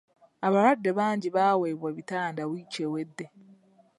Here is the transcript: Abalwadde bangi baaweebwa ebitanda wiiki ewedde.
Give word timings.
Abalwadde 0.45 0.89
bangi 0.99 1.29
baaweebwa 1.35 1.87
ebitanda 1.93 2.41
wiiki 2.51 2.79
ewedde. 2.87 3.25